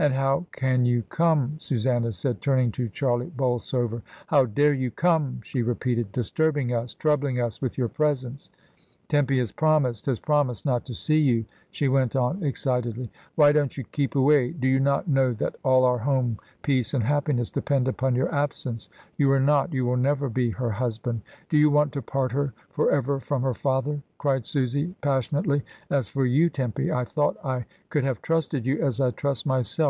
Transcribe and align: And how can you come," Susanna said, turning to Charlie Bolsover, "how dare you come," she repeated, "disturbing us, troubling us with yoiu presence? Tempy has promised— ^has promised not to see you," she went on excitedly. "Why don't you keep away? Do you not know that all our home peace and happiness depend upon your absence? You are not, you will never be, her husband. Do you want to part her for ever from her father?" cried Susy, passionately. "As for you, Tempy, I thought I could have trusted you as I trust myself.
And 0.00 0.14
how 0.14 0.46
can 0.52 0.86
you 0.86 1.02
come," 1.10 1.56
Susanna 1.58 2.10
said, 2.14 2.40
turning 2.40 2.72
to 2.72 2.88
Charlie 2.88 3.26
Bolsover, 3.36 4.00
"how 4.28 4.46
dare 4.46 4.72
you 4.72 4.90
come," 4.90 5.40
she 5.42 5.60
repeated, 5.60 6.10
"disturbing 6.10 6.72
us, 6.72 6.94
troubling 6.94 7.38
us 7.38 7.60
with 7.60 7.74
yoiu 7.76 7.92
presence? 7.92 8.50
Tempy 9.08 9.38
has 9.40 9.52
promised— 9.52 10.06
^has 10.06 10.22
promised 10.22 10.64
not 10.64 10.86
to 10.86 10.94
see 10.94 11.18
you," 11.18 11.44
she 11.70 11.86
went 11.88 12.16
on 12.16 12.42
excitedly. 12.42 13.10
"Why 13.34 13.52
don't 13.52 13.76
you 13.76 13.84
keep 13.92 14.14
away? 14.16 14.52
Do 14.52 14.68
you 14.68 14.80
not 14.80 15.06
know 15.06 15.34
that 15.34 15.56
all 15.64 15.84
our 15.84 15.98
home 15.98 16.38
peace 16.62 16.94
and 16.94 17.04
happiness 17.04 17.50
depend 17.50 17.86
upon 17.86 18.14
your 18.14 18.32
absence? 18.34 18.88
You 19.18 19.30
are 19.32 19.40
not, 19.40 19.74
you 19.74 19.84
will 19.84 19.96
never 19.98 20.30
be, 20.30 20.48
her 20.50 20.70
husband. 20.70 21.20
Do 21.50 21.58
you 21.58 21.68
want 21.70 21.92
to 21.94 22.00
part 22.02 22.32
her 22.32 22.54
for 22.70 22.90
ever 22.90 23.18
from 23.20 23.42
her 23.42 23.52
father?" 23.52 24.00
cried 24.16 24.46
Susy, 24.46 24.94
passionately. 25.02 25.62
"As 25.90 26.08
for 26.08 26.24
you, 26.24 26.48
Tempy, 26.48 26.90
I 26.92 27.04
thought 27.04 27.36
I 27.44 27.64
could 27.90 28.04
have 28.04 28.22
trusted 28.22 28.64
you 28.64 28.80
as 28.80 28.98
I 29.02 29.10
trust 29.10 29.44
myself. 29.44 29.88